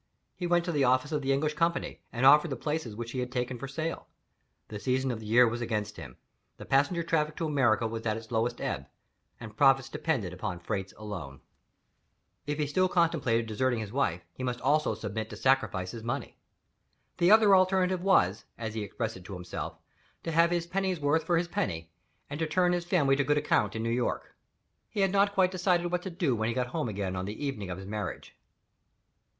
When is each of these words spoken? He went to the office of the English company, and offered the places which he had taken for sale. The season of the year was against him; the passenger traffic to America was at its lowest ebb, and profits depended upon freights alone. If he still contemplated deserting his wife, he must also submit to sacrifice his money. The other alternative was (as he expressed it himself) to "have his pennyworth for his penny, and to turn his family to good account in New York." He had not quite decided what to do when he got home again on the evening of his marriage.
He 0.35 0.47
went 0.47 0.65
to 0.65 0.71
the 0.71 0.83
office 0.83 1.11
of 1.11 1.21
the 1.21 1.31
English 1.31 1.53
company, 1.53 2.01
and 2.11 2.25
offered 2.25 2.47
the 2.47 2.55
places 2.55 2.95
which 2.95 3.11
he 3.11 3.19
had 3.19 3.31
taken 3.31 3.59
for 3.59 3.67
sale. 3.67 4.07
The 4.69 4.79
season 4.79 5.11
of 5.11 5.19
the 5.19 5.27
year 5.27 5.47
was 5.47 5.61
against 5.61 5.97
him; 5.97 6.17
the 6.57 6.65
passenger 6.65 7.03
traffic 7.03 7.35
to 7.35 7.45
America 7.45 7.85
was 7.85 8.03
at 8.07 8.17
its 8.17 8.31
lowest 8.31 8.59
ebb, 8.59 8.87
and 9.39 9.55
profits 9.55 9.89
depended 9.89 10.33
upon 10.33 10.57
freights 10.59 10.91
alone. 10.97 11.41
If 12.47 12.57
he 12.57 12.65
still 12.65 12.89
contemplated 12.89 13.45
deserting 13.45 13.77
his 13.79 13.91
wife, 13.91 14.23
he 14.33 14.41
must 14.43 14.59
also 14.61 14.95
submit 14.95 15.29
to 15.29 15.35
sacrifice 15.37 15.91
his 15.91 16.01
money. 16.01 16.39
The 17.17 17.29
other 17.29 17.55
alternative 17.55 18.01
was 18.01 18.45
(as 18.57 18.73
he 18.73 18.81
expressed 18.81 19.17
it 19.17 19.27
himself) 19.27 19.77
to 20.23 20.31
"have 20.31 20.49
his 20.49 20.65
pennyworth 20.65 21.23
for 21.25 21.37
his 21.37 21.47
penny, 21.47 21.91
and 22.27 22.39
to 22.39 22.47
turn 22.47 22.73
his 22.73 22.85
family 22.85 23.15
to 23.17 23.23
good 23.23 23.37
account 23.37 23.75
in 23.75 23.83
New 23.83 23.91
York." 23.91 24.35
He 24.89 25.01
had 25.01 25.11
not 25.11 25.35
quite 25.35 25.51
decided 25.51 25.91
what 25.91 26.01
to 26.01 26.09
do 26.09 26.35
when 26.35 26.49
he 26.49 26.55
got 26.55 26.65
home 26.73 26.89
again 26.89 27.15
on 27.15 27.25
the 27.25 27.45
evening 27.45 27.69
of 27.69 27.77
his 27.77 27.85
marriage. 27.85 28.35